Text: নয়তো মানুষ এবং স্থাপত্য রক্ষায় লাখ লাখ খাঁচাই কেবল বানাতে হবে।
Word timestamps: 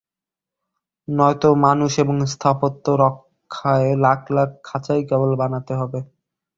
নয়তো 1.07 1.49
মানুষ 1.65 1.91
এবং 2.03 2.15
স্থাপত্য 2.33 2.85
রক্ষায় 3.03 3.89
লাখ 4.05 4.19
লাখ 4.35 4.49
খাঁচাই 4.67 5.01
কেবল 5.09 5.31
বানাতে 5.41 5.73
হবে। 5.81 5.99